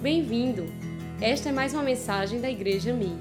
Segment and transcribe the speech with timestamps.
[0.00, 0.62] Bem-vindo!
[1.20, 3.18] Esta é mais uma mensagem da Igreja Mi.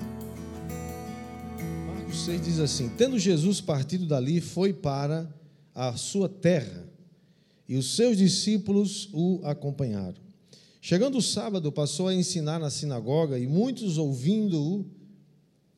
[1.87, 5.27] Marcos 6 diz assim: Tendo Jesus partido dali, foi para
[5.73, 6.87] a sua terra,
[7.67, 10.21] e os seus discípulos o acompanharam.
[10.79, 14.85] Chegando o sábado, passou a ensinar na sinagoga, e muitos ouvindo-o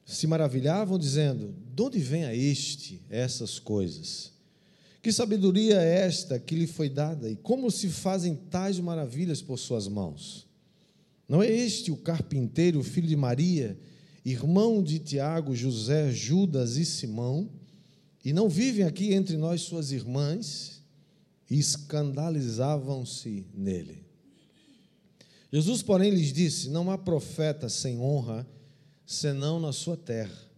[0.04, 4.34] se maravilhavam, dizendo: De onde vem a este essas coisas?
[5.02, 9.58] Que sabedoria é esta que lhe foi dada, e como se fazem tais maravilhas por
[9.58, 10.49] suas mãos?
[11.30, 13.80] Não é este o carpinteiro, filho de Maria,
[14.26, 17.48] irmão de Tiago, José, Judas e Simão?
[18.26, 20.82] E não vivem aqui entre nós suas irmãs?
[21.48, 24.04] E escandalizavam-se nele.
[25.54, 28.48] Jesus, porém, lhes disse: Não há profeta sem honra,
[29.06, 30.50] senão na sua terra,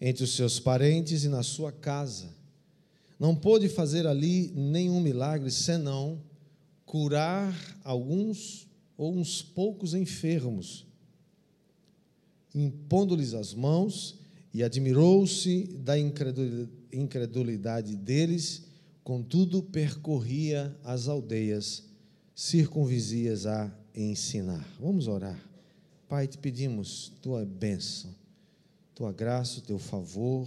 [0.00, 2.28] entre os seus parentes e na sua casa.
[3.18, 6.20] Não pôde fazer ali nenhum milagre, senão
[6.84, 8.69] curar alguns
[9.00, 10.86] ou uns poucos enfermos,
[12.54, 14.18] impondo-lhes as mãos,
[14.52, 18.64] e admirou-se da incredulidade deles,
[19.02, 21.82] contudo percorria as aldeias
[22.34, 24.68] circunvizinhas a ensinar.
[24.78, 25.42] Vamos orar.
[26.06, 28.14] Pai, te pedimos tua bênção,
[28.94, 30.46] tua graça, teu favor,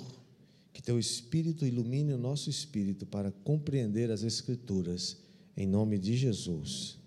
[0.72, 5.18] que teu Espírito ilumine o nosso espírito para compreender as Escrituras,
[5.58, 7.02] em nome de Jesus.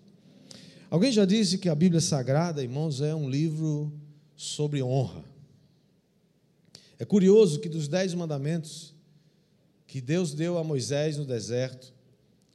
[0.96, 3.92] Alguém já disse que a Bíblia Sagrada, irmãos, é um livro
[4.34, 5.22] sobre honra.
[6.98, 8.94] É curioso que dos dez mandamentos
[9.86, 11.92] que Deus deu a Moisés no deserto,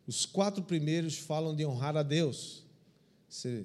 [0.07, 2.65] os quatro primeiros falam de honrar a Deus.
[3.29, 3.63] Você,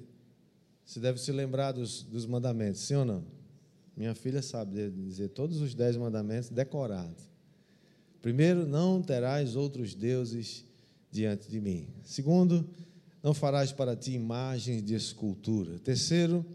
[0.85, 3.25] você deve se lembrar dos, dos mandamentos, sim ou não?
[3.95, 7.23] Minha filha sabe dizer todos os dez mandamentos decorados.
[8.21, 10.63] Primeiro, não terás outros deuses
[11.11, 11.87] diante de mim.
[12.03, 12.63] Segundo,
[13.27, 15.77] não farás para ti imagens de escultura.
[15.79, 16.45] Terceiro,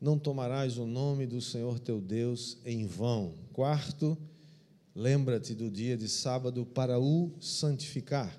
[0.00, 3.34] não tomarás o nome do Senhor teu Deus em vão.
[3.52, 4.16] Quarto,
[4.94, 8.34] lembra-te do dia de sábado para o santificar.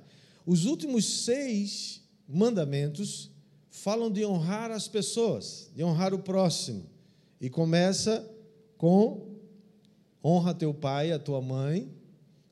[0.48, 3.30] Os últimos seis mandamentos
[3.70, 6.90] falam de honrar as pessoas, de honrar o próximo.
[7.40, 8.28] E começa
[8.80, 9.30] com
[10.24, 11.88] honra teu pai, a tua mãe,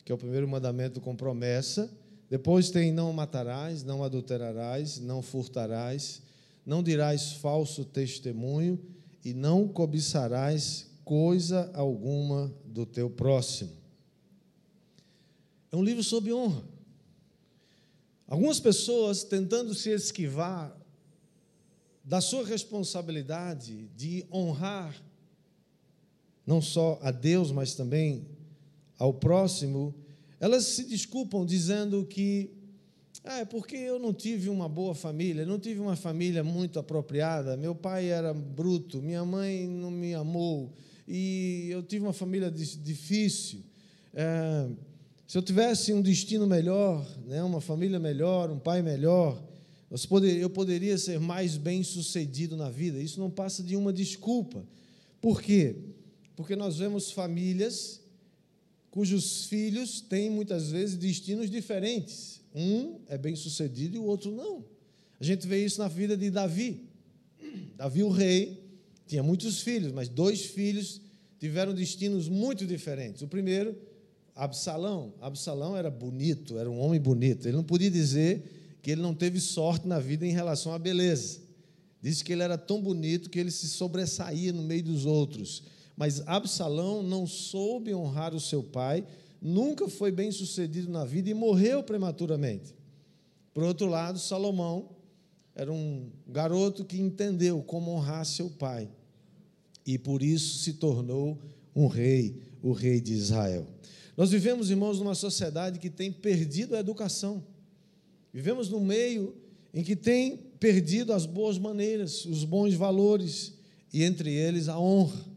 [0.06, 1.92] que é o primeiro mandamento com promessa.
[2.34, 6.20] Depois tem: não matarás, não adulterarás, não furtarás,
[6.66, 8.84] não dirás falso testemunho
[9.24, 13.70] e não cobiçarás coisa alguma do teu próximo.
[15.72, 16.64] É um livro sobre honra.
[18.28, 20.76] Algumas pessoas tentando se esquivar
[22.04, 25.00] da sua responsabilidade de honrar
[26.48, 28.26] não só a Deus, mas também
[28.98, 29.94] ao próximo,
[30.44, 32.52] elas se desculpam dizendo que
[33.24, 37.56] ah, é porque eu não tive uma boa família, não tive uma família muito apropriada.
[37.56, 40.74] Meu pai era bruto, minha mãe não me amou
[41.08, 43.64] e eu tive uma família difícil.
[44.14, 44.68] É,
[45.26, 49.42] se eu tivesse um destino melhor, né, uma família melhor, um pai melhor,
[50.42, 53.00] eu poderia ser mais bem sucedido na vida.
[53.00, 54.68] Isso não passa de uma desculpa.
[55.22, 55.74] Por quê?
[56.36, 58.03] Porque nós vemos famílias
[58.94, 62.42] cujos filhos têm muitas vezes destinos diferentes.
[62.54, 64.64] Um é bem sucedido e o outro não.
[65.20, 66.88] A gente vê isso na vida de Davi.
[67.76, 68.64] Davi, o rei,
[69.08, 71.02] tinha muitos filhos, mas dois filhos
[71.40, 73.24] tiveram destinos muito diferentes.
[73.24, 73.76] O primeiro,
[74.36, 75.16] Absalão.
[75.20, 77.48] Absalão era bonito, era um homem bonito.
[77.48, 81.42] Ele não podia dizer que ele não teve sorte na vida em relação à beleza.
[82.00, 85.64] Disse que ele era tão bonito que ele se sobressaía no meio dos outros.
[85.96, 89.06] Mas Absalão não soube honrar o seu pai,
[89.42, 92.74] nunca foi bem sucedido na vida e morreu prematuramente.
[93.54, 94.90] Por outro lado, Salomão
[95.56, 98.90] era um garoto que entendeu como honrar seu pai
[99.86, 101.38] e por isso se tornou
[101.76, 103.68] um rei, o rei de Israel.
[104.16, 107.44] Nós vivemos, irmãos, numa sociedade que tem perdido a educação.
[108.32, 109.36] Vivemos num meio
[109.74, 113.54] em que tem perdido as boas maneiras, os bons valores
[113.92, 115.33] e entre eles a honra.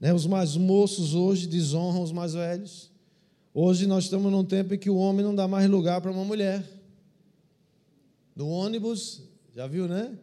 [0.00, 0.12] Né?
[0.12, 2.90] Os mais moços hoje desonram os mais velhos.
[3.52, 6.24] Hoje nós estamos num tempo em que o homem não dá mais lugar para uma
[6.24, 6.62] mulher.
[8.34, 9.22] No ônibus,
[9.54, 10.18] já viu, né?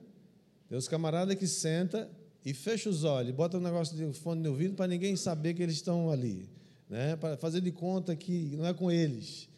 [0.69, 2.07] Tem os camaradas que senta
[2.45, 5.63] e fecha os olhos, bota um negócio de fone no ouvido para ninguém saber que
[5.63, 6.47] eles estão ali,
[6.89, 7.15] né?
[7.15, 9.49] Para fazer de conta que não é com eles.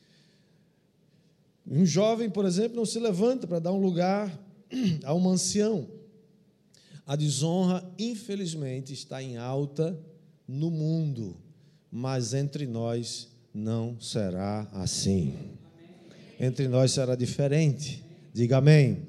[1.67, 4.31] Um jovem, por exemplo, não se levanta para dar um lugar
[5.03, 5.87] a um ancião.
[7.05, 9.97] A desonra, infelizmente, está em alta
[10.47, 11.37] no mundo,
[11.91, 15.33] mas entre nós não será assim.
[16.39, 18.03] Entre nós será diferente.
[18.33, 19.03] Diga amém.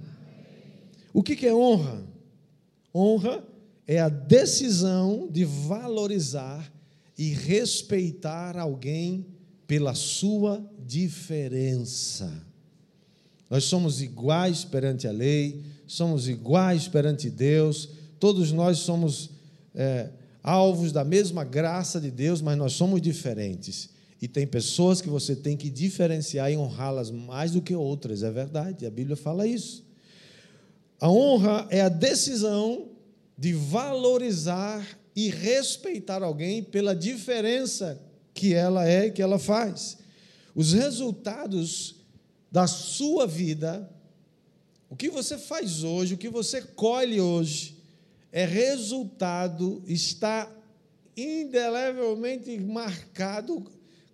[1.12, 2.04] O que é honra?
[2.94, 3.42] Honra
[3.86, 6.70] é a decisão de valorizar
[7.16, 9.26] e respeitar alguém
[9.66, 12.44] pela sua diferença.
[13.48, 17.88] Nós somos iguais perante a lei, somos iguais perante Deus,
[18.18, 19.30] todos nós somos
[19.74, 20.08] é,
[20.42, 23.90] alvos da mesma graça de Deus, mas nós somos diferentes.
[24.20, 28.30] E tem pessoas que você tem que diferenciar e honrá-las mais do que outras, é
[28.30, 29.84] verdade, a Bíblia fala isso.
[30.98, 32.88] A honra é a decisão
[33.36, 38.00] de valorizar e respeitar alguém pela diferença
[38.32, 39.98] que ela é e que ela faz.
[40.54, 41.96] Os resultados
[42.50, 43.90] da sua vida,
[44.88, 47.76] o que você faz hoje, o que você colhe hoje,
[48.30, 50.50] é resultado, está
[51.16, 53.64] indelevelmente marcado,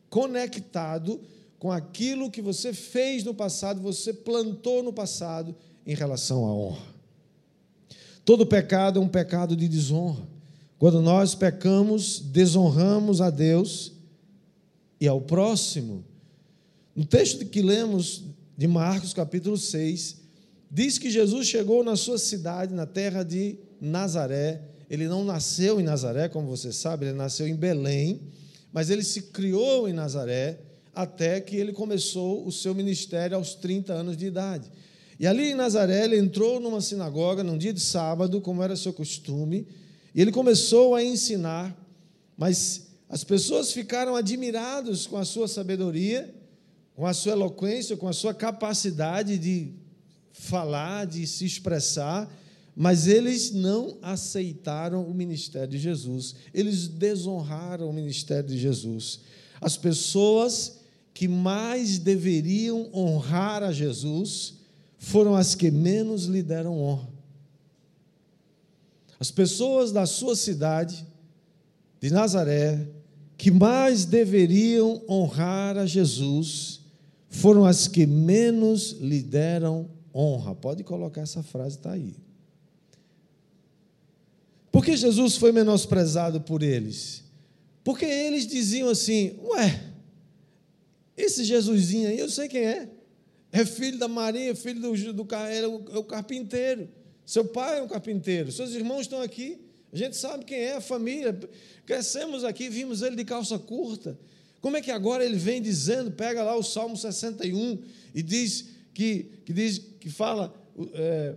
[0.09, 1.21] conectado
[1.59, 5.55] com aquilo que você fez no passado, você plantou no passado
[5.87, 6.93] em relação à honra.
[8.25, 10.27] Todo pecado é um pecado de desonra.
[10.79, 13.93] Quando nós pecamos, desonramos a Deus
[15.01, 16.05] e ao próximo.
[16.95, 18.25] No texto que lemos
[18.57, 20.22] de Marcos, capítulo 6,
[20.73, 24.63] diz que Jesus chegou na sua cidade, na terra de Nazaré.
[24.89, 28.23] Ele não nasceu em Nazaré, como você sabe, ele nasceu em Belém,
[28.73, 30.61] mas ele se criou em Nazaré
[30.95, 34.71] até que ele começou o seu ministério aos 30 anos de idade.
[35.21, 38.93] E ali em Nazaré, ele entrou numa sinagoga num dia de sábado, como era seu
[38.93, 39.67] costume,
[40.15, 41.77] e ele começou a ensinar,
[42.37, 46.35] mas as pessoas ficaram admirados com a sua sabedoria,
[46.95, 49.82] com a sua eloquência, com a sua capacidade de
[50.33, 52.31] falar, de se expressar,
[52.75, 59.21] mas eles não aceitaram o ministério de Jesus, eles desonraram o ministério de Jesus.
[59.61, 60.81] As pessoas
[61.13, 64.55] que mais deveriam honrar a Jesus
[64.97, 67.09] foram as que menos lhe deram honra.
[69.21, 71.07] As pessoas da sua cidade,
[72.01, 72.89] de Nazaré,
[73.37, 76.81] que mais deveriam honrar a Jesus,
[77.29, 80.55] foram as que menos lhe deram honra.
[80.55, 82.15] Pode colocar essa frase, está aí.
[84.71, 87.23] Por que Jesus foi menosprezado por eles?
[87.85, 89.93] Porque eles diziam assim: Ué,
[91.17, 92.89] esse Jesusinho aí, eu sei quem é.
[93.53, 96.89] É filho da Maria, filho do, do é, o, é o carpinteiro.
[97.27, 98.51] Seu pai é um carpinteiro.
[98.51, 99.61] Seus irmãos estão aqui.
[99.93, 101.39] A gente sabe quem é a família.
[101.85, 104.19] Crescemos aqui, vimos ele de calça curta.
[104.63, 107.83] Como é que agora ele vem dizendo, pega lá o Salmo 61
[108.15, 110.55] e diz que, que diz que fala.
[110.95, 111.35] É,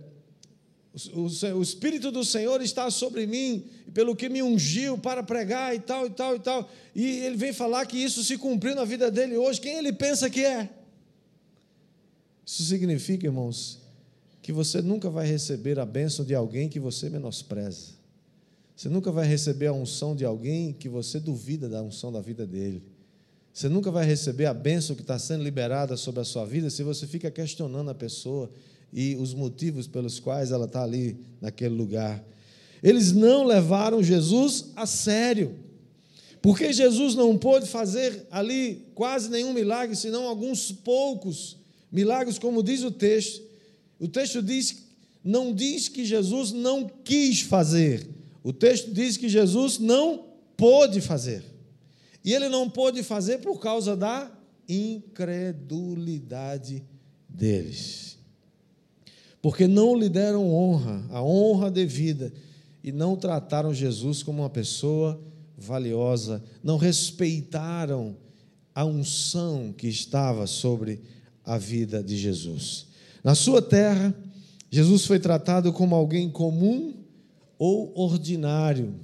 [1.12, 6.06] o, Espírito do Senhor está sobre mim, pelo que me ungiu para pregar e tal,
[6.06, 6.70] e tal, e tal.
[6.94, 9.60] E ele vem falar que isso se cumpriu na vida dele hoje.
[9.60, 10.70] Quem ele pensa que é?
[12.46, 13.82] Isso significa, irmãos,
[14.40, 17.96] que você nunca vai receber a bênção de alguém que você menospreza.
[18.74, 22.46] Você nunca vai receber a unção de alguém que você duvida da unção da vida
[22.46, 22.82] dele.
[23.56, 26.82] Você nunca vai receber a bênção que está sendo liberada sobre a sua vida se
[26.82, 28.50] você fica questionando a pessoa
[28.92, 32.22] e os motivos pelos quais ela está ali naquele lugar.
[32.82, 35.54] Eles não levaram Jesus a sério,
[36.42, 41.56] porque Jesus não pôde fazer ali quase nenhum milagre, senão alguns poucos
[41.90, 43.42] milagres, como diz o texto.
[43.98, 44.84] O texto diz,
[45.24, 48.06] não diz que Jesus não quis fazer,
[48.44, 50.26] o texto diz que Jesus não
[50.58, 51.55] pôde fazer.
[52.26, 54.30] E ele não pôde fazer por causa da
[54.68, 56.84] incredulidade
[57.28, 58.06] deles
[59.46, 62.32] porque não lhe deram honra, a honra devida,
[62.82, 65.22] e não trataram Jesus como uma pessoa
[65.56, 68.16] valiosa, não respeitaram
[68.74, 71.00] a unção que estava sobre
[71.44, 72.88] a vida de Jesus.
[73.22, 74.12] Na sua terra,
[74.68, 76.94] Jesus foi tratado como alguém comum
[77.56, 78.96] ou ordinário.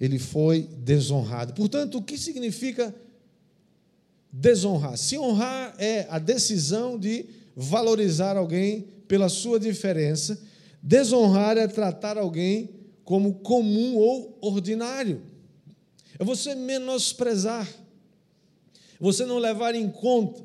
[0.00, 1.54] Ele foi desonrado.
[1.54, 2.94] Portanto, o que significa
[4.32, 4.96] desonrar?
[4.96, 7.26] Se honrar é a decisão de
[7.56, 10.40] valorizar alguém pela sua diferença,
[10.82, 12.70] desonrar é tratar alguém
[13.04, 15.22] como comum ou ordinário.
[16.18, 17.66] É você menosprezar,
[19.00, 20.42] você não levar em conta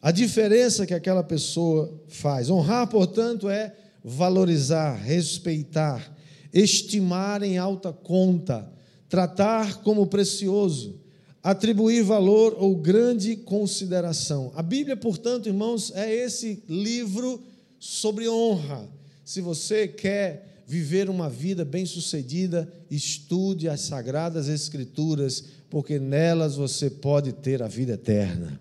[0.00, 2.50] a diferença que aquela pessoa faz.
[2.50, 6.13] Honrar, portanto, é valorizar, respeitar,
[6.54, 8.72] estimar em alta conta,
[9.08, 11.00] tratar como precioso,
[11.42, 14.52] atribuir valor ou grande consideração.
[14.54, 17.42] A Bíblia, portanto, irmãos, é esse livro
[17.78, 18.88] sobre honra.
[19.24, 27.32] Se você quer viver uma vida bem-sucedida, estude as sagradas escrituras, porque nelas você pode
[27.32, 28.60] ter a vida eterna.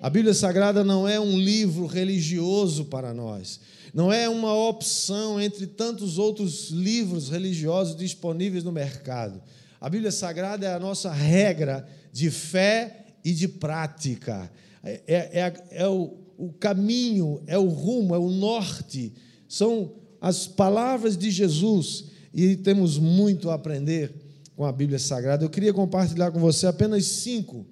[0.00, 3.60] A Bíblia Sagrada não é um livro religioso para nós.
[3.94, 9.40] Não é uma opção entre tantos outros livros religiosos disponíveis no mercado.
[9.80, 14.50] A Bíblia Sagrada é a nossa regra de fé e de prática.
[14.82, 19.12] É, é, é, é o, o caminho, é o rumo, é o norte.
[19.48, 24.12] São as palavras de Jesus e temos muito a aprender
[24.56, 25.44] com a Bíblia Sagrada.
[25.44, 27.64] Eu queria compartilhar com você apenas cinco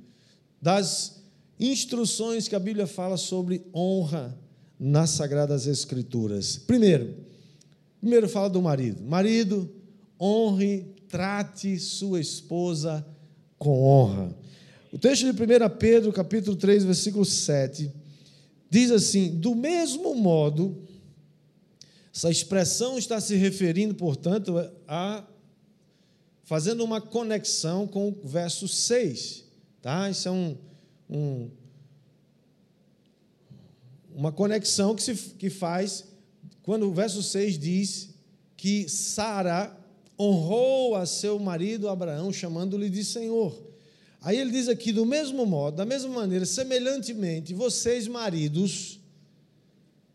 [0.62, 1.22] das
[1.58, 4.38] instruções que a Bíblia fala sobre honra
[4.78, 6.56] nas Sagradas Escrituras.
[6.58, 7.14] Primeiro,
[8.00, 9.02] primeiro fala do marido.
[9.02, 9.70] Marido,
[10.20, 13.06] honre, trate sua esposa
[13.58, 14.36] com honra.
[14.92, 17.90] O texto de 1 Pedro, capítulo 3, versículo 7,
[18.70, 20.82] diz assim: Do mesmo modo,
[22.14, 24.54] essa expressão está se referindo, portanto,
[24.88, 25.24] a
[26.46, 29.44] fazendo uma conexão com o verso 6.
[29.82, 30.08] Tá?
[30.08, 30.56] Isso é um,
[31.10, 31.50] um,
[34.16, 36.04] uma conexão que, se, que faz
[36.62, 38.14] quando o verso 6 diz
[38.56, 39.78] que Sara
[40.18, 43.54] honrou a seu marido Abraão, chamando-lhe de Senhor.
[44.22, 48.98] Aí ele diz aqui, do mesmo modo, da mesma maneira, semelhantemente, vocês, maridos,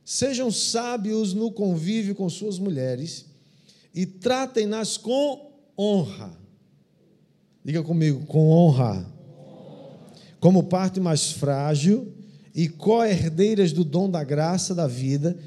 [0.03, 3.27] sejam sábios no convívio com suas mulheres
[3.93, 6.35] e tratem-nas com honra.
[7.63, 9.07] Diga comigo, com honra.
[10.39, 12.11] Como parte mais frágil
[12.53, 15.37] e co-herdeiras do dom da graça da vida,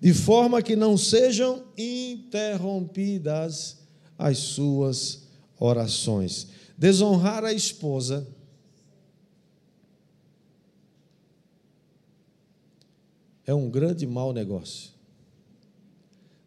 [0.00, 3.78] de forma que não sejam interrompidas
[4.18, 5.24] as suas
[5.58, 6.48] orações.
[6.76, 8.26] Desonrar a esposa
[13.46, 14.92] é um grande mau negócio.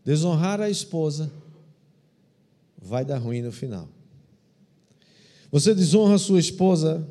[0.03, 1.31] Desonrar a esposa
[2.77, 3.89] vai dar ruim no final.
[5.51, 7.07] Você desonra a sua esposa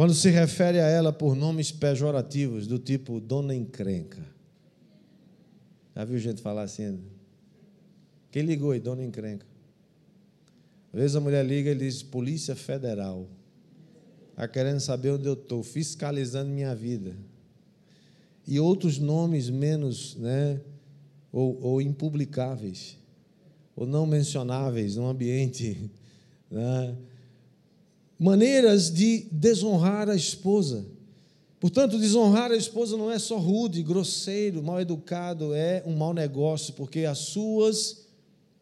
[0.00, 4.24] quando se refere a ela por nomes pejorativos, do tipo dona encrenca.
[5.94, 7.02] Já viu gente falar assim?
[8.32, 9.44] Quem ligou aí, dona encrenca?
[10.90, 13.28] Às vezes a mulher liga e diz: Polícia Federal.
[14.30, 17.14] Está querendo saber onde eu estou, fiscalizando minha vida.
[18.46, 20.62] E outros nomes menos, né,
[21.30, 22.96] ou, ou impublicáveis,
[23.76, 25.90] ou não mencionáveis no ambiente.
[26.50, 26.96] Né?
[28.20, 30.84] Maneiras de desonrar a esposa.
[31.58, 36.74] Portanto, desonrar a esposa não é só rude, grosseiro, mal educado, é um mau negócio,
[36.74, 38.04] porque as suas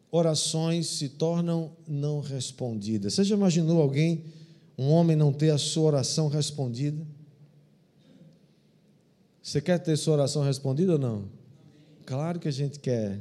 [0.09, 3.15] orações se tornam não respondidas.
[3.15, 4.23] Você já imaginou alguém,
[4.77, 7.05] um homem, não ter a sua oração respondida?
[9.43, 11.25] Você quer ter sua oração respondida ou não?
[12.05, 13.19] Claro que a gente quer.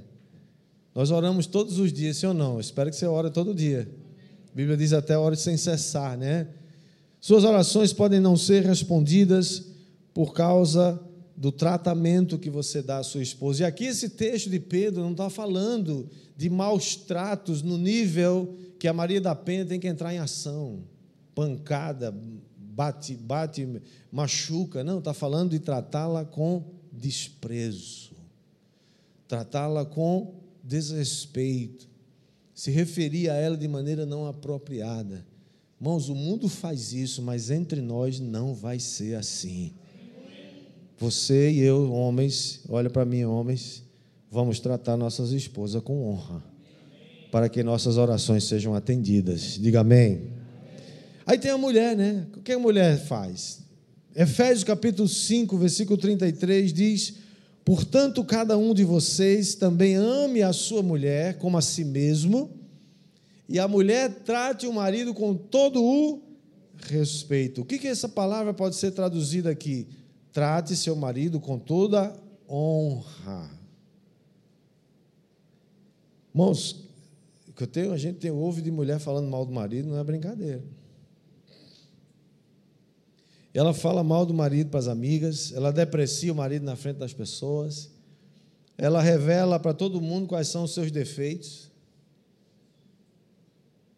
[0.95, 2.61] Nós oramos todos os dias, sim ou não?
[2.61, 3.89] espero que você ore todo dia.
[4.59, 6.49] Bíblia diz até a hora sem cessar, né?
[7.21, 9.67] Suas orações podem não ser respondidas
[10.13, 11.01] por causa
[11.37, 13.63] do tratamento que você dá à sua esposa.
[13.63, 18.89] E aqui esse texto de Pedro não está falando de maus tratos no nível que
[18.89, 20.81] a Maria da Penha tem que entrar em ação,
[21.37, 22.13] pancada,
[22.59, 24.83] bate, bate, machuca.
[24.83, 28.11] Não, está falando de tratá-la com desprezo,
[29.29, 30.35] tratá-la com
[30.65, 31.89] desrespeito,
[32.59, 35.25] se referir a ela de maneira não apropriada.
[35.81, 39.75] Irmãos, o mundo faz isso, mas entre nós não vai ser assim.
[40.99, 43.85] Você e eu, homens, olha para mim, homens,
[44.29, 46.43] vamos tratar nossas esposas com honra,
[47.31, 49.57] para que nossas orações sejam atendidas.
[49.61, 50.33] Diga amém.
[51.25, 52.27] Aí tem a mulher, né?
[52.37, 53.61] O que a mulher faz?
[54.17, 57.15] Efésios capítulo 5, versículo 33 diz:
[57.69, 62.49] Portanto, cada um de vocês também ame a sua mulher como a si mesmo,
[63.47, 66.23] e a mulher trate o marido com todo o
[66.79, 67.61] respeito.
[67.61, 69.87] O que, que essa palavra pode ser traduzida aqui?
[70.33, 73.51] Trate seu marido com toda honra.
[76.33, 76.89] Irmãos,
[77.55, 80.05] que eu tenho, a gente tem ouve de mulher falando mal do marido, não é
[80.05, 80.65] brincadeira.
[83.55, 87.13] Ela fala mal do marido para as amigas, ela deprecia o marido na frente das
[87.13, 87.91] pessoas,
[88.77, 91.69] ela revela para todo mundo quais são os seus defeitos.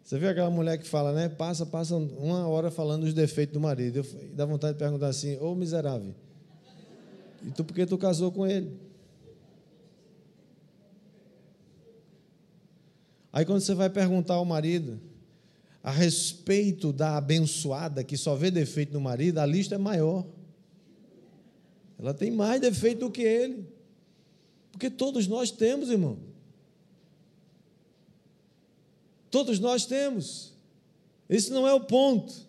[0.03, 1.29] Você viu aquela mulher que fala, né?
[1.29, 3.99] Passa, passa uma hora falando os defeitos do marido.
[3.99, 6.15] Eu, dá vontade de perguntar assim: Ô miserável,
[7.47, 8.77] e tu por que tu casou com ele?
[13.33, 15.01] Aí quando você vai perguntar ao marido
[15.83, 20.27] a respeito da abençoada que só vê defeito no marido, a lista é maior.
[21.99, 23.67] Ela tem mais defeito do que ele.
[24.73, 26.19] Porque todos nós temos, irmão.
[29.31, 30.53] Todos nós temos.
[31.29, 32.49] Esse não é o ponto.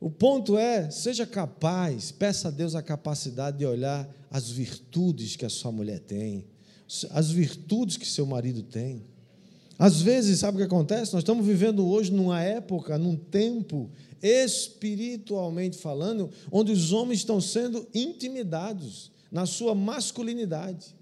[0.00, 5.44] O ponto é, seja capaz, peça a Deus a capacidade de olhar as virtudes que
[5.44, 6.44] a sua mulher tem,
[7.10, 9.02] as virtudes que seu marido tem.
[9.78, 11.12] Às vezes, sabe o que acontece?
[11.12, 13.88] Nós estamos vivendo hoje numa época, num tempo,
[14.20, 20.96] espiritualmente falando, onde os homens estão sendo intimidados na sua masculinidade.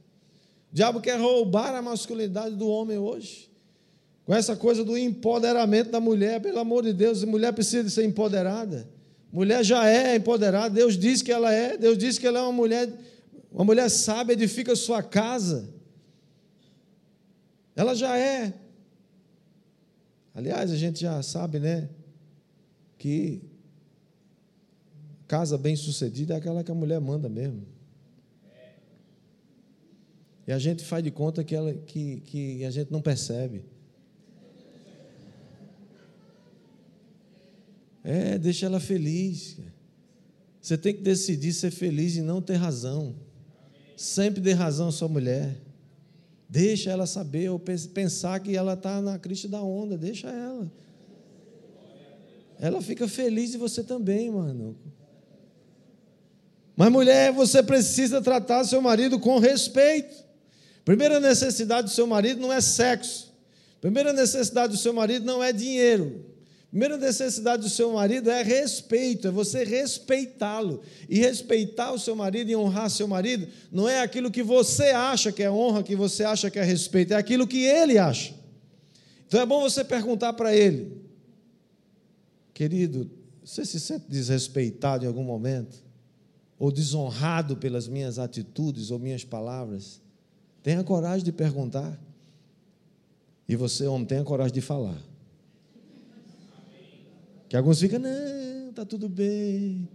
[0.70, 3.50] O diabo quer roubar a masculinidade do homem hoje.
[4.26, 8.04] Com essa coisa do empoderamento da mulher, pelo amor de Deus, a mulher precisa ser
[8.04, 8.86] empoderada.
[9.32, 12.52] Mulher já é empoderada, Deus diz que ela é, Deus diz que ela é uma
[12.52, 12.92] mulher,
[13.50, 15.68] uma mulher sábia, edifica sua casa.
[17.74, 18.52] Ela já é.
[20.36, 21.88] Aliás, a gente já sabe, né,
[22.98, 23.40] que
[25.26, 27.66] casa bem-sucedida é aquela que a mulher manda mesmo.
[30.46, 33.64] E a gente faz de conta que, ela, que, que a gente não percebe.
[38.04, 39.58] É, deixa ela feliz.
[40.60, 43.16] Você tem que decidir ser feliz e não ter razão.
[43.96, 45.65] Sempre dê razão à sua mulher.
[46.48, 49.98] Deixa ela saber ou pensar que ela está na crista da onda.
[49.98, 50.70] Deixa ela.
[52.58, 54.76] Ela fica feliz e você também, mano.
[56.76, 60.14] Mas mulher, você precisa tratar seu marido com respeito.
[60.84, 63.34] Primeira necessidade do seu marido não é sexo.
[63.80, 66.35] Primeira necessidade do seu marido não é dinheiro.
[66.76, 70.82] Primeira necessidade do seu marido é respeito, é você respeitá-lo.
[71.08, 75.32] E respeitar o seu marido e honrar seu marido não é aquilo que você acha
[75.32, 78.34] que é honra, que você acha que é respeito, é aquilo que ele acha.
[79.26, 81.00] Então é bom você perguntar para ele:
[82.52, 83.10] querido,
[83.42, 85.82] você se sente desrespeitado em algum momento?
[86.58, 89.98] Ou desonrado pelas minhas atitudes ou minhas palavras?
[90.62, 91.98] Tenha coragem de perguntar.
[93.48, 95.15] E você, homem, tenha coragem de falar.
[97.48, 99.88] Que alguns ficam, não, está tudo bem.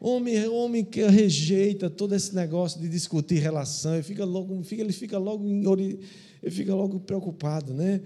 [0.00, 5.16] Homem, homem que rejeita todo esse negócio de discutir relação, ele fica logo, ele fica
[5.16, 6.00] logo, ele
[6.50, 8.00] fica logo preocupado, né?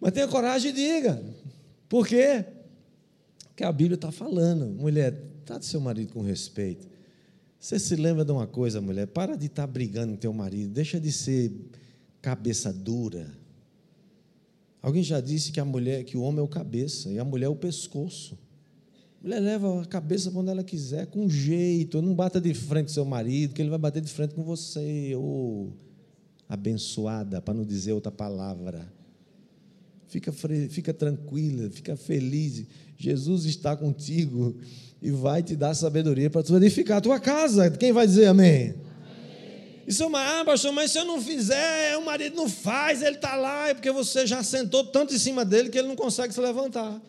[0.00, 1.22] Mas tenha coragem e diga.
[1.88, 2.44] Por quê?
[3.46, 6.88] Porque a Bíblia está falando, mulher, trate seu marido com respeito.
[7.60, 9.06] Você se lembra de uma coisa, mulher?
[9.06, 11.52] Para de estar tá brigando com teu marido, deixa de ser
[12.20, 13.30] cabeça dura.
[14.82, 17.46] Alguém já disse que a mulher, que o homem é o cabeça e a mulher
[17.46, 18.36] é o pescoço.
[19.20, 22.02] A mulher leva a cabeça quando ela quiser, com jeito.
[22.02, 25.14] Não bata de frente com seu marido, que ele vai bater de frente com você.
[25.14, 25.68] Ô, oh,
[26.48, 28.92] abençoada, para não dizer outra palavra.
[30.08, 32.66] Fica, fica tranquila, fica feliz.
[32.98, 34.56] Jesus está contigo
[35.00, 37.70] e vai te dar sabedoria para tu edificar a tua casa.
[37.70, 38.74] Quem vai dizer amém?
[39.86, 43.16] Isso é uma, ah, pastor, mas se eu não fizer, o marido não faz, ele
[43.16, 46.32] está lá, é porque você já sentou tanto em cima dele que ele não consegue
[46.32, 47.00] se levantar.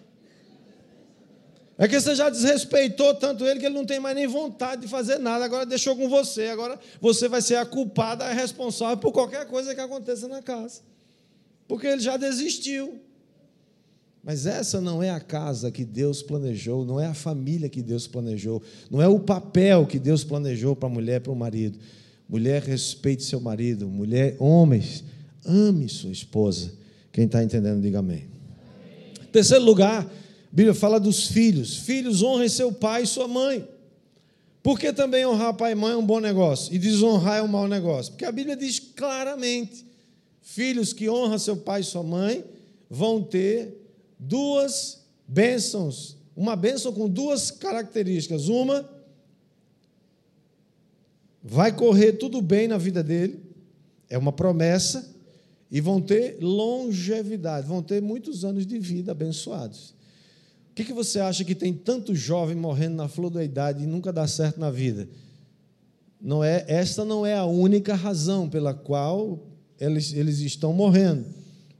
[1.77, 4.88] É que você já desrespeitou tanto ele que ele não tem mais nem vontade de
[4.88, 9.12] fazer nada, agora deixou com você, agora você vai ser a culpada, a responsável por
[9.12, 10.81] qualquer coisa que aconteça na casa.
[11.67, 12.99] Porque ele já desistiu.
[14.23, 18.07] Mas essa não é a casa que Deus planejou, não é a família que Deus
[18.07, 21.77] planejou, não é o papel que Deus planejou para a mulher, para o marido.
[22.27, 23.88] Mulher, respeite seu marido.
[23.88, 25.03] Mulher, homens,
[25.45, 26.71] ame sua esposa.
[27.12, 28.25] Quem está entendendo, diga amém.
[28.25, 29.27] amém.
[29.31, 30.09] Terceiro lugar, a
[30.51, 31.77] Bíblia fala dos filhos.
[31.77, 33.67] Filhos, honrem seu pai e sua mãe.
[34.63, 37.47] Por que também honrar pai e mãe é um bom negócio e desonrar é um
[37.47, 38.13] mau negócio?
[38.13, 39.86] Porque a Bíblia diz claramente:
[40.41, 42.45] filhos que honram seu pai e sua mãe
[42.89, 43.77] vão ter
[44.17, 48.47] duas bênçãos, uma bênção com duas características.
[48.47, 48.89] Uma,
[51.43, 53.39] vai correr tudo bem na vida dele,
[54.10, 55.13] é uma promessa,
[55.69, 59.95] e vão ter longevidade, vão ter muitos anos de vida abençoados.
[60.69, 63.88] O que, que você acha que tem tanto jovem morrendo na flor da idade e
[63.88, 65.10] nunca dá certo na vida?
[66.21, 69.47] Não é, esta não é a única razão pela qual
[69.79, 71.25] eles, eles estão morrendo,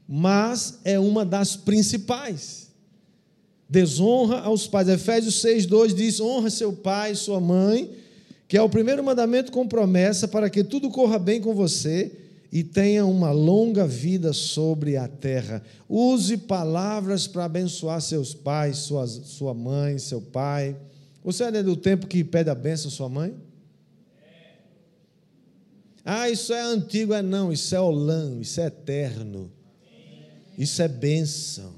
[0.08, 2.72] mas é uma das principais.
[3.70, 4.90] Desonra aos pais.
[4.90, 8.03] Efésios 6,2 diz: honra seu pai e sua mãe
[8.54, 12.12] que é o primeiro mandamento com promessa para que tudo corra bem com você
[12.52, 15.64] e tenha uma longa vida sobre a terra.
[15.90, 20.76] Use palavras para abençoar seus pais, sua, sua mãe, seu pai.
[21.24, 23.34] Você é do tempo que pede a benção sua mãe?
[26.06, 29.52] Ah, isso é antigo, é não, isso é olã, isso é eterno.
[30.56, 31.74] Isso é bênção.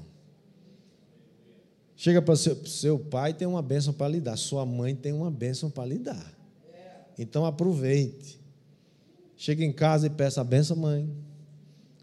[1.96, 5.30] Chega para seu, seu pai tem uma bênção para lhe dar, sua mãe tem uma
[5.30, 6.35] bênção para lhe dar.
[7.18, 8.40] Então aproveite.
[9.36, 11.08] Chega em casa e peça a benção, mãe.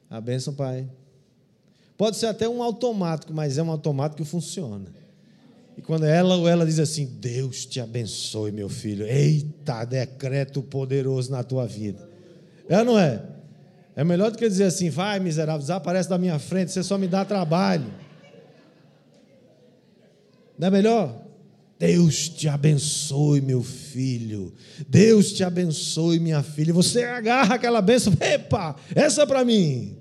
[0.09, 0.87] A benção, pai.
[1.97, 4.91] Pode ser até um automático, mas é um automático que funciona.
[5.77, 9.05] E quando ela ou ela diz assim: Deus te abençoe, meu filho.
[9.05, 12.07] Eita, decreto poderoso na tua vida.
[12.69, 13.23] É ou não é?
[13.95, 17.07] É melhor do que dizer assim: vai, miserável, desaparece da minha frente, você só me
[17.07, 17.91] dá trabalho.
[20.57, 21.23] Não é melhor?
[21.79, 24.53] Deus te abençoe, meu filho.
[24.87, 26.73] Deus te abençoe, minha filha.
[26.73, 29.97] Você agarra aquela bênção, epa, essa é para mim.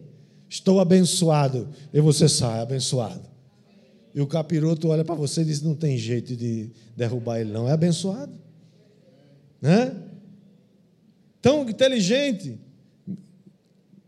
[0.48, 1.68] Estou abençoado.
[1.92, 3.32] E você sai abençoado.
[4.14, 7.68] E o capiroto olha para você e diz: não tem jeito de derrubar ele, não.
[7.68, 8.32] É abençoado.
[9.60, 9.96] Né?
[11.40, 12.60] Tão inteligente.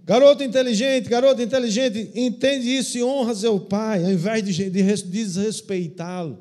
[0.05, 6.39] Garoto inteligente, garoto inteligente, entende isso e honra seu pai, ao invés de, de desrespeitá-lo.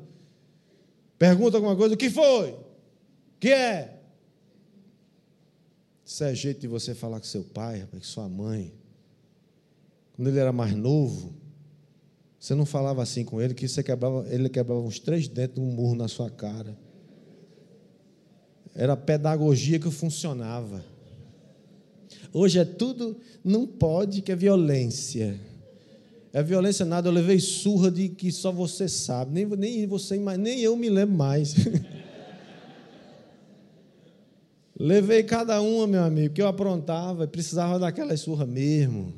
[1.24, 2.50] Pergunta alguma coisa, o que foi?
[2.50, 3.98] O que é?
[6.04, 8.74] Isso é jeito de você falar com seu pai, com sua mãe.
[10.12, 11.32] Quando ele era mais novo,
[12.38, 15.62] você não falava assim com ele, que você quebrava, ele quebrava uns três dentes de
[15.62, 16.76] um murro na sua cara.
[18.74, 20.84] Era a pedagogia que funcionava.
[22.34, 25.40] Hoje é tudo, não pode, que é violência.
[26.34, 30.58] É violência nada, eu levei surra de que só você sabe, nem, nem você, nem
[30.58, 31.54] eu me lembro mais.
[34.76, 39.14] levei cada uma, meu amigo, que eu aprontava, precisava daquela surra mesmo.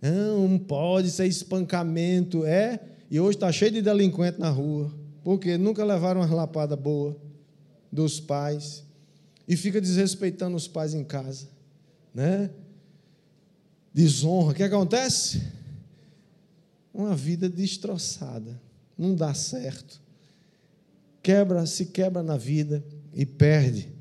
[0.00, 2.46] Não, pode ser espancamento.
[2.46, 4.90] É, e hoje está cheio de delinquente na rua.
[5.22, 7.14] Porque nunca levaram uma lapada boa
[7.92, 8.82] dos pais.
[9.46, 11.46] E fica desrespeitando os pais em casa.
[12.14, 12.48] Né?
[13.92, 14.52] Desonra.
[14.52, 15.65] O que acontece?
[16.96, 18.58] Uma vida destroçada.
[18.96, 20.00] Não dá certo.
[21.22, 22.82] Quebra, se quebra na vida
[23.12, 23.92] e perde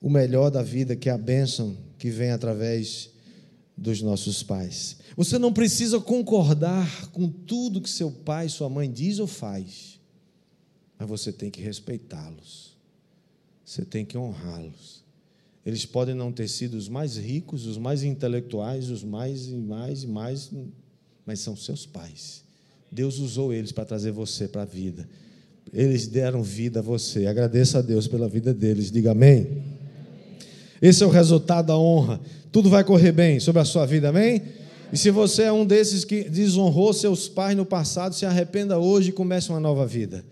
[0.00, 3.10] o melhor da vida, que é a bênção que vem através
[3.76, 4.98] dos nossos pais.
[5.16, 9.98] Você não precisa concordar com tudo que seu pai sua mãe diz ou faz,
[10.96, 12.78] mas você tem que respeitá-los.
[13.64, 15.02] Você tem que honrá-los.
[15.66, 20.04] Eles podem não ter sido os mais ricos, os mais intelectuais, os mais e mais
[20.04, 20.50] e mais,
[21.26, 22.42] mas são seus pais.
[22.90, 25.08] Deus usou eles para trazer você para a vida.
[25.72, 27.26] Eles deram vida a você.
[27.26, 28.90] Agradeça a Deus pela vida deles.
[28.90, 29.62] Diga amém.
[30.82, 32.20] Esse é o resultado da honra
[32.52, 34.42] tudo vai correr bem sobre a sua vida, amém?
[34.92, 39.10] E se você é um desses que desonrou seus pais no passado, se arrependa hoje
[39.10, 40.24] e comece uma nova vida.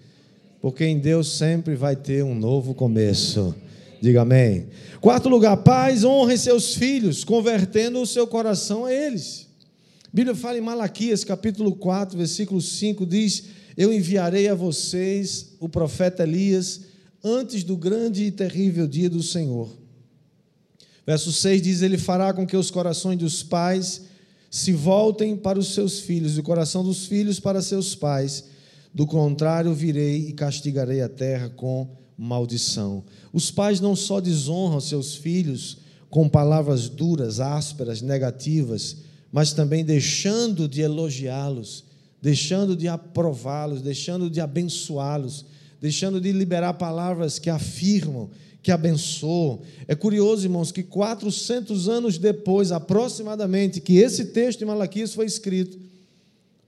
[0.60, 3.54] Porque em Deus sempre vai ter um novo começo.
[4.00, 4.66] Diga amém.
[5.00, 9.46] Quarto lugar, pais, honrem seus filhos, convertendo o seu coração a eles.
[10.08, 13.44] A Bíblia fala em Malaquias, capítulo 4, versículo 5, diz:
[13.76, 16.80] Eu enviarei a vocês o profeta Elias
[17.22, 19.68] antes do grande e terrível dia do Senhor.
[21.06, 24.06] Verso 6 diz: Ele fará com que os corações dos pais
[24.50, 28.44] se voltem para os seus filhos, e o coração dos filhos para seus pais.
[28.94, 33.04] Do contrário, virei e castigarei a terra com maldição.
[33.30, 35.76] Os pais não só desonram seus filhos
[36.08, 38.96] com palavras duras, ásperas, negativas,
[39.32, 41.84] mas também deixando de elogiá-los,
[42.20, 45.44] deixando de aprová-los, deixando de abençoá-los,
[45.80, 48.30] deixando de liberar palavras que afirmam
[48.62, 49.62] que abençoou.
[49.86, 55.78] É curioso, irmãos, que 400 anos depois, aproximadamente, que esse texto de Malaquias foi escrito,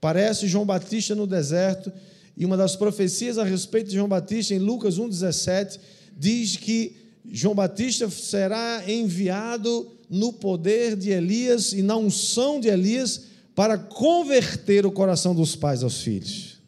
[0.01, 1.92] parece João Batista no deserto,
[2.37, 5.79] e uma das profecias a respeito de João Batista, em Lucas 1,17,
[6.16, 13.26] diz que João Batista será enviado no poder de Elias e na unção de Elias
[13.54, 16.59] para converter o coração dos pais aos filhos.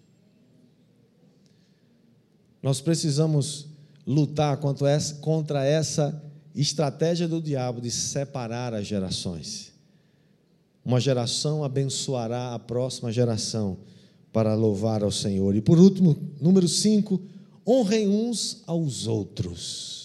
[2.62, 3.66] Nós precisamos
[4.06, 6.22] lutar contra essa
[6.54, 9.72] estratégia do diabo de separar as gerações.
[10.84, 13.78] Uma geração abençoará a próxima geração
[14.32, 15.54] para louvar ao Senhor.
[15.54, 17.20] E por último, número 5,
[17.66, 20.01] honrem uns aos outros.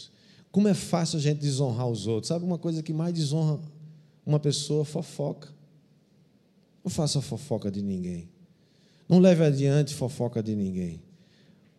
[0.57, 2.29] Como é fácil a gente desonrar os outros.
[2.29, 3.59] Sabe uma coisa que mais desonra
[4.25, 4.83] uma pessoa?
[4.83, 5.49] Fofoca.
[6.83, 8.27] Não faça fofoca de ninguém.
[9.07, 10.99] Não leve adiante fofoca de ninguém.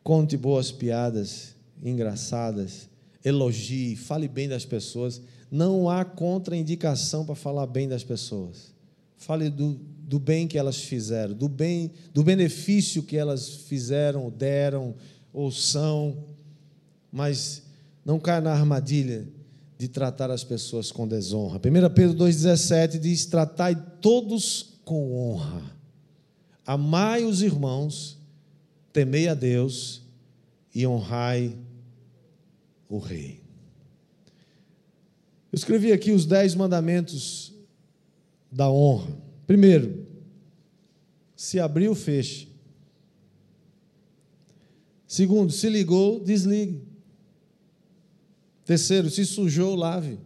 [0.01, 2.89] Conte boas piadas engraçadas,
[3.25, 5.21] elogie, fale bem das pessoas.
[5.51, 8.73] Não há contraindicação para falar bem das pessoas.
[9.17, 14.95] Fale do, do bem que elas fizeram, do bem, do benefício que elas fizeram, deram
[15.33, 16.17] ou são,
[17.11, 17.67] mas
[18.09, 19.29] não caia na armadilha
[19.77, 21.59] de tratar as pessoas com desonra.
[21.59, 21.61] 1
[21.95, 25.63] Pedro 2,17 diz: Tratai todos com honra,
[26.65, 28.19] amai os irmãos,
[28.95, 30.01] temei a Deus
[30.75, 31.55] e honrai
[32.89, 33.43] o rei.
[35.53, 37.53] Eu escrevi aqui os dez mandamentos
[38.51, 39.15] da honra.
[39.47, 40.07] Primeiro,
[41.37, 42.49] se abriu, feche.
[45.07, 46.88] Segundo, se ligou, desligue.
[48.69, 50.19] Terceiro, se sujou, lave.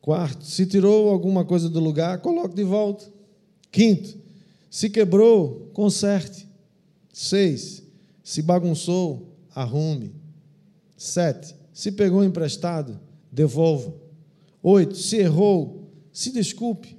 [0.00, 3.12] Quarto, se tirou alguma coisa do lugar, coloque de volta.
[3.70, 4.16] Quinto,
[4.70, 6.48] se quebrou, conserte.
[7.12, 7.82] Seis,
[8.24, 10.14] se bagunçou, arrume.
[10.96, 12.98] Sete, se pegou emprestado,
[13.30, 13.94] devolva.
[14.62, 16.96] Oito, se errou, se desculpe.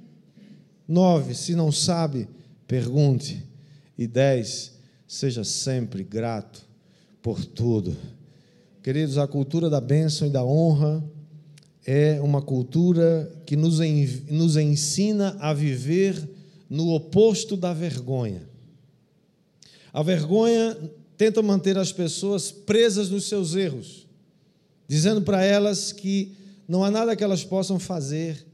[0.86, 2.28] Nove, se não sabe,
[2.68, 3.44] pergunte.
[3.98, 6.64] E dez, seja sempre grato
[7.20, 8.19] por tudo.
[8.82, 11.04] Queridos, a cultura da bênção e da honra
[11.84, 13.78] é uma cultura que nos,
[14.30, 16.16] nos ensina a viver
[16.68, 18.48] no oposto da vergonha.
[19.92, 20.74] A vergonha
[21.14, 24.06] tenta manter as pessoas presas nos seus erros,
[24.88, 26.34] dizendo para elas que
[26.66, 28.46] não há nada que elas possam fazer,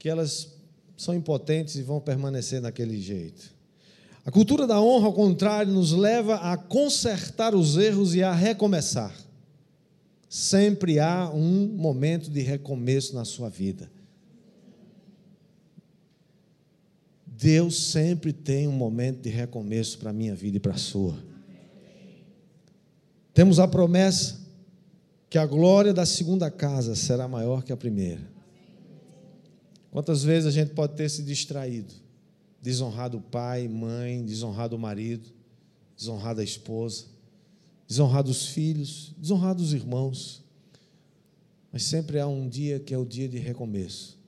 [0.00, 0.48] que elas
[0.96, 3.54] são impotentes e vão permanecer naquele jeito.
[4.26, 9.23] A cultura da honra, ao contrário, nos leva a consertar os erros e a recomeçar.
[10.34, 13.88] Sempre há um momento de recomeço na sua vida.
[17.24, 21.16] Deus sempre tem um momento de recomeço para a minha vida e para a sua.
[23.32, 24.40] Temos a promessa
[25.30, 28.28] que a glória da segunda casa será maior que a primeira.
[29.92, 31.94] Quantas vezes a gente pode ter se distraído,
[32.60, 35.30] desonrado o pai, mãe, desonrado o marido,
[35.96, 37.13] desonrado a esposa,
[37.86, 40.42] desonrado os filhos, desonrado os irmãos.
[41.72, 44.18] Mas sempre há um dia que é o dia de recomeço.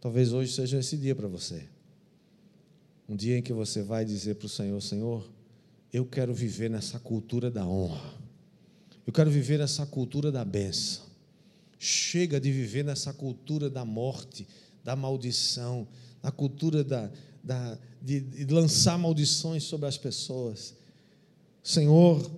[0.00, 1.68] Talvez hoje seja esse dia para você.
[3.08, 5.28] Um dia em que você vai dizer para o Senhor: Senhor,
[5.92, 8.14] eu quero viver nessa cultura da honra.
[9.06, 11.06] Eu quero viver nessa cultura da benção.
[11.78, 14.46] Chega de viver nessa cultura da morte,
[14.84, 15.88] da maldição,
[16.22, 17.10] na cultura da,
[17.42, 20.74] da, de, de lançar maldições sobre as pessoas.
[21.62, 22.30] Senhor,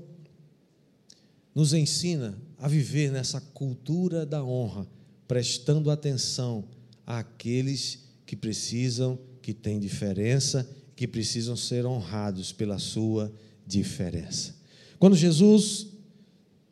[1.55, 4.87] nos ensina a viver nessa cultura da honra,
[5.27, 6.65] prestando atenção
[7.07, 13.33] àqueles que precisam, que têm diferença, que precisam ser honrados pela sua
[13.67, 14.55] diferença.
[14.99, 15.89] Quando Jesus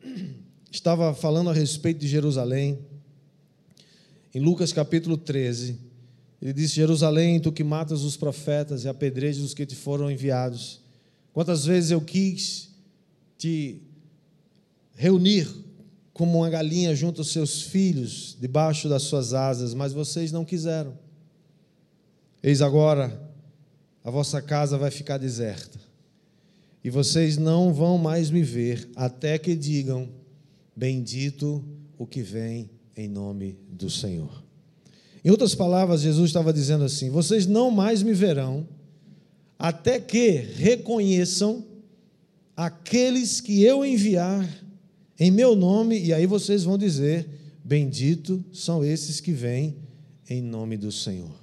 [0.71, 2.79] estava falando a respeito de Jerusalém,
[4.33, 5.79] em Lucas capítulo 13,
[6.41, 10.79] ele disse: Jerusalém, tu que matas os profetas e apedrejas os que te foram enviados.
[11.33, 12.69] Quantas vezes eu quis
[13.37, 13.81] te
[14.99, 15.47] reunir
[16.11, 20.93] como uma galinha junto aos seus filhos, debaixo das suas asas, mas vocês não quiseram.
[22.43, 23.17] Eis agora,
[24.03, 25.79] a vossa casa vai ficar deserta,
[26.83, 30.09] e vocês não vão mais me ver, até que digam:
[30.75, 31.63] Bendito
[31.97, 34.43] o que vem em nome do Senhor.
[35.23, 38.67] Em outras palavras, Jesus estava dizendo assim: Vocês não mais me verão,
[39.57, 41.65] até que reconheçam
[42.57, 44.45] aqueles que eu enviar
[45.19, 47.27] em meu nome, e aí vocês vão dizer:
[47.63, 49.75] Bendito são esses que vêm
[50.29, 51.35] em nome do Senhor.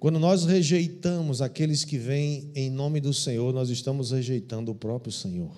[0.00, 5.12] Quando nós rejeitamos aqueles que vêm em nome do Senhor, nós estamos rejeitando o próprio
[5.12, 5.54] Senhor.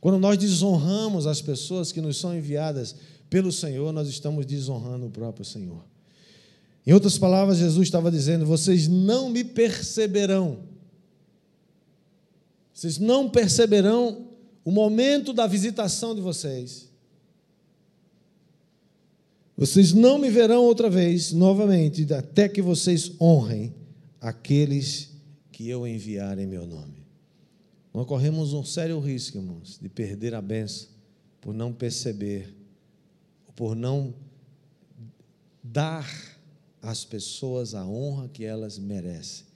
[0.00, 2.96] Quando nós desonramos as pessoas que nos são enviadas
[3.30, 5.84] pelo Senhor, nós estamos desonrando o próprio Senhor.
[6.86, 10.58] Em outras palavras, Jesus estava dizendo: vocês não me perceberão.
[12.72, 14.26] Vocês não perceberão
[14.66, 16.90] o momento da visitação de vocês.
[19.56, 23.72] Vocês não me verão outra vez, novamente, até que vocês honrem
[24.20, 25.12] aqueles
[25.52, 27.06] que eu enviar em meu nome.
[27.94, 30.88] Nós corremos um sério risco, irmãos, de perder a benção
[31.40, 32.52] por não perceber,
[33.54, 34.12] por não
[35.62, 36.10] dar
[36.82, 39.46] às pessoas a honra que elas merecem,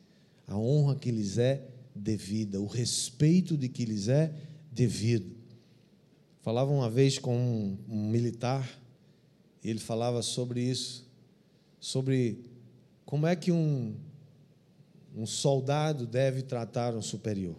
[0.47, 4.33] a honra que lhes é devida, o respeito de que lhes é
[4.71, 5.37] devido.
[6.43, 8.69] Falava uma vez com um, um militar,
[9.63, 11.07] e ele falava sobre isso,
[11.79, 12.39] sobre
[13.05, 13.95] como é que um,
[15.15, 17.57] um soldado deve tratar um superior.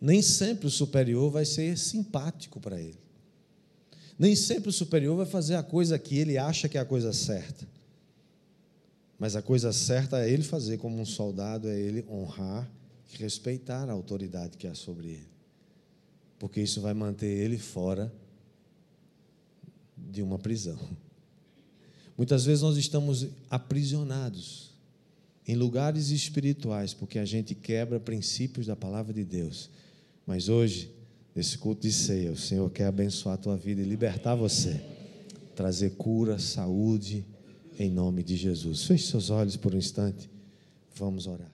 [0.00, 2.98] Nem sempre o superior vai ser simpático para ele.
[4.18, 7.12] Nem sempre o superior vai fazer a coisa que ele acha que é a coisa
[7.12, 7.66] certa.
[9.18, 12.68] Mas a coisa certa é ele fazer como um soldado, é ele honrar
[13.12, 15.33] e respeitar a autoridade que há sobre ele
[16.44, 18.12] porque isso vai manter ele fora
[19.96, 20.78] de uma prisão.
[22.18, 24.74] Muitas vezes nós estamos aprisionados
[25.48, 29.70] em lugares espirituais porque a gente quebra princípios da palavra de Deus.
[30.26, 30.92] Mas hoje,
[31.34, 34.78] nesse culto de ceia, o Senhor quer abençoar a tua vida e libertar você,
[35.56, 37.24] trazer cura, saúde,
[37.78, 38.84] em nome de Jesus.
[38.84, 40.28] Feche seus olhos por um instante,
[40.94, 41.53] vamos orar.